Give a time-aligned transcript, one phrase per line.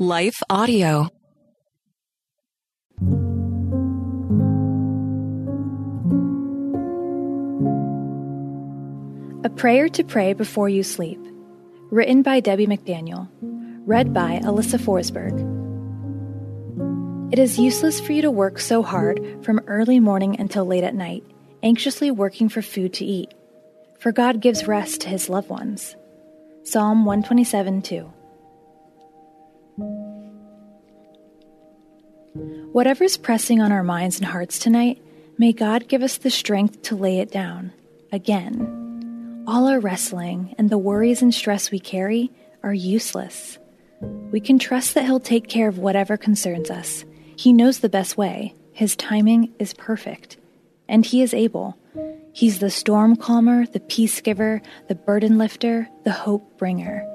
[0.00, 1.08] Life Audio.
[9.44, 11.20] A Prayer to Pray Before You Sleep.
[11.92, 13.28] Written by Debbie McDaniel.
[13.86, 15.32] Read by Alyssa Forsberg.
[17.32, 20.96] It is useless for you to work so hard from early morning until late at
[20.96, 21.22] night,
[21.62, 23.32] anxiously working for food to eat.
[24.00, 25.94] For God gives rest to his loved ones.
[26.64, 28.13] Psalm 127 2.
[32.72, 35.02] Whatever's pressing on our minds and hearts tonight,
[35.38, 37.72] may God give us the strength to lay it down
[38.12, 38.84] again
[39.46, 42.30] all our wrestling and the worries and stress we carry
[42.62, 43.58] are useless.
[44.00, 47.04] We can trust that He'll take care of whatever concerns us.
[47.36, 48.54] He knows the best way.
[48.72, 50.38] His timing is perfect.
[50.88, 51.76] And He is able.
[52.32, 57.06] He's the storm calmer, the peace giver, the burden lifter, the hope bringer.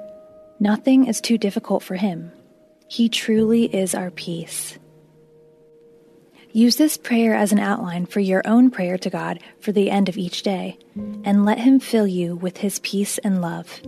[0.59, 2.31] Nothing is too difficult for Him.
[2.87, 4.77] He truly is our peace.
[6.51, 10.09] Use this prayer as an outline for your own prayer to God for the end
[10.09, 10.79] of each day,
[11.23, 13.81] and let Him fill you with His peace and love.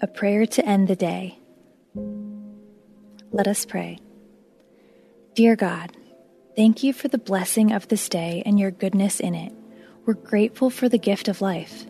[0.00, 1.38] A prayer to end the day.
[3.30, 4.00] Let us pray.
[5.34, 5.96] Dear God,
[6.56, 9.52] thank you for the blessing of this day and your goodness in it.
[10.04, 11.86] We're grateful for the gift of life.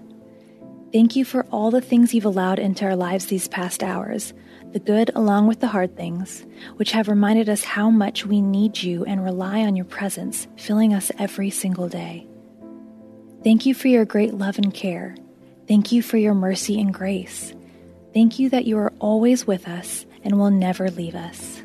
[0.92, 4.34] Thank you for all the things you've allowed into our lives these past hours
[4.72, 8.82] the good along with the hard things, which have reminded us how much we need
[8.82, 12.26] you and rely on your presence, filling us every single day.
[13.44, 15.14] Thank you for your great love and care.
[15.68, 17.52] Thank you for your mercy and grace.
[18.14, 21.62] Thank you that you are always with us and will never leave us.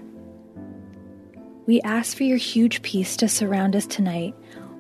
[1.66, 4.36] We ask for your huge peace to surround us tonight,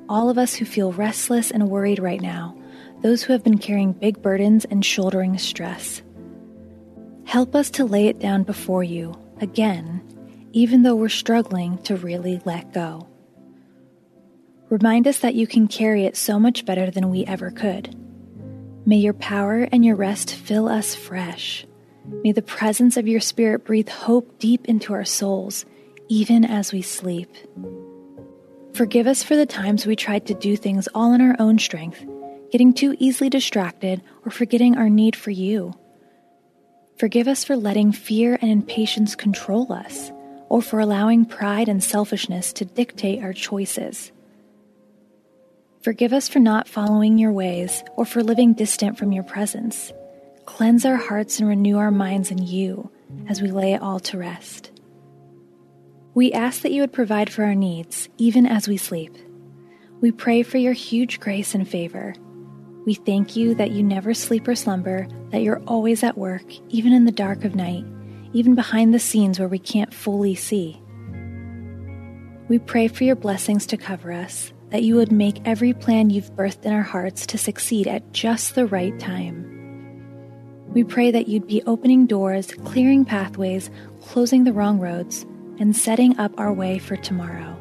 [0.09, 2.58] all of us who feel restless and worried right now,
[3.02, 6.02] those who have been carrying big burdens and shouldering stress.
[7.26, 10.02] Help us to lay it down before you again,
[10.54, 13.08] even though we're struggling to really let go.
[14.70, 17.95] Remind us that you can carry it so much better than we ever could.
[18.86, 21.66] May your power and your rest fill us fresh.
[22.23, 25.66] May the presence of your Spirit breathe hope deep into our souls,
[26.08, 27.30] even as we sleep.
[28.73, 32.05] Forgive us for the times we tried to do things all in our own strength,
[32.52, 35.73] getting too easily distracted or forgetting our need for you.
[36.97, 40.11] Forgive us for letting fear and impatience control us,
[40.49, 44.11] or for allowing pride and selfishness to dictate our choices.
[45.83, 49.93] Forgive us for not following your ways or for living distant from your presence.
[50.45, 52.89] Cleanse our hearts and renew our minds in you
[53.27, 54.71] as we lay it all to rest.
[56.14, 59.15] We ask that you would provide for our needs, even as we sleep.
[60.02, 62.15] We pray for your huge grace and favor
[62.87, 66.93] we thank you that you never sleep or slumber, that you're always at work, even
[66.93, 67.83] in the dark of night,
[68.31, 70.81] even behind the scenes where we can't fully see.
[72.47, 76.31] We pray for your blessings to cover us, that you would make every plan you've
[76.31, 79.43] birthed in our hearts to succeed at just the right time.
[80.70, 85.23] We pray that you'd be opening doors, clearing pathways, closing the wrong roads,
[85.59, 87.53] and setting up our way for tomorrow.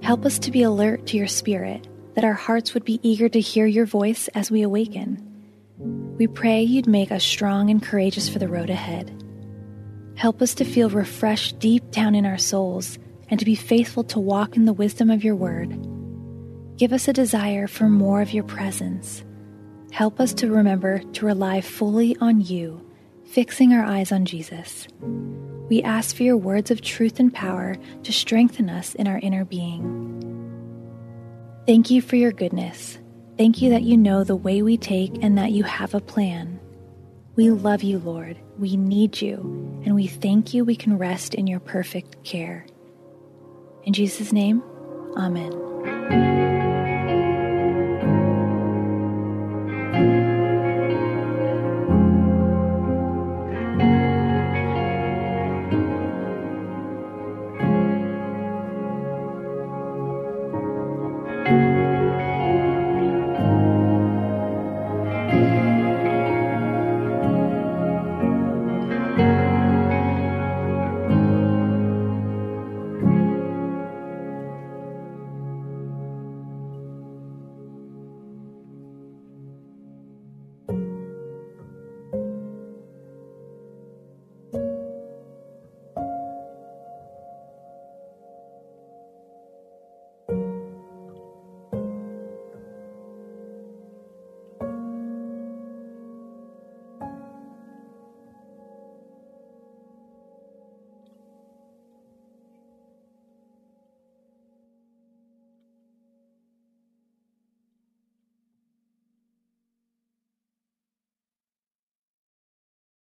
[0.00, 3.40] Help us to be alert to your spirit that our hearts would be eager to
[3.40, 5.28] hear your voice as we awaken.
[6.18, 9.10] We pray you'd make us strong and courageous for the road ahead.
[10.14, 14.20] Help us to feel refreshed deep down in our souls and to be faithful to
[14.20, 15.70] walk in the wisdom of your word.
[16.76, 19.24] Give us a desire for more of your presence.
[19.90, 22.86] Help us to remember to rely fully on you,
[23.24, 24.86] fixing our eyes on Jesus.
[25.68, 29.44] We ask for your words of truth and power to strengthen us in our inner
[29.44, 30.31] being.
[31.66, 32.98] Thank you for your goodness.
[33.38, 36.58] Thank you that you know the way we take and that you have a plan.
[37.36, 38.36] We love you, Lord.
[38.58, 42.66] We need you, and we thank you we can rest in your perfect care.
[43.84, 44.62] In Jesus' name,
[45.16, 46.51] Amen.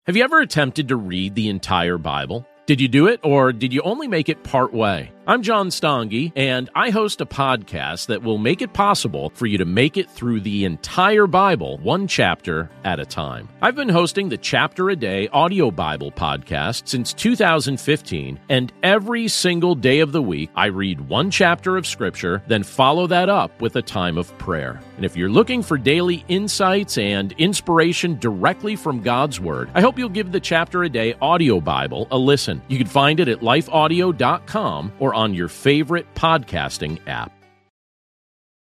[0.08, 2.46] Have you ever attempted to read the entire Bible?
[2.64, 5.12] Did you do it, or did you only make it part way?
[5.26, 9.58] I'm John Stange, and I host a podcast that will make it possible for you
[9.58, 13.50] to make it through the entire Bible, one chapter at a time.
[13.60, 19.74] I've been hosting the Chapter a Day audio Bible podcast since 2015, and every single
[19.74, 23.76] day of the week, I read one chapter of Scripture, then follow that up with
[23.76, 24.80] a time of prayer.
[24.98, 29.96] And if you're looking for daily insights and inspiration directly from God's Word, I hope
[29.96, 32.60] you'll give the Chapter a Day audio Bible a listen.
[32.66, 37.37] You can find it at lifeaudio.com or on your favorite podcasting app.